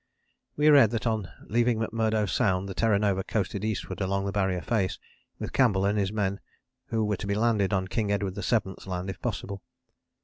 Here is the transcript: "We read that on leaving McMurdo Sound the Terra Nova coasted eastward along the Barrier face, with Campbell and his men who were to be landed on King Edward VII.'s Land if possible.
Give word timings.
"We 0.57 0.69
read 0.71 0.89
that 0.89 1.05
on 1.05 1.29
leaving 1.45 1.77
McMurdo 1.77 2.27
Sound 2.27 2.67
the 2.67 2.73
Terra 2.73 2.97
Nova 2.97 3.23
coasted 3.23 3.63
eastward 3.63 4.01
along 4.01 4.25
the 4.25 4.31
Barrier 4.31 4.61
face, 4.63 4.97
with 5.37 5.53
Campbell 5.53 5.85
and 5.85 5.99
his 5.99 6.11
men 6.11 6.39
who 6.87 7.05
were 7.05 7.17
to 7.17 7.27
be 7.27 7.35
landed 7.35 7.71
on 7.71 7.87
King 7.87 8.11
Edward 8.11 8.33
VII.'s 8.33 8.87
Land 8.87 9.11
if 9.11 9.21
possible. 9.21 9.61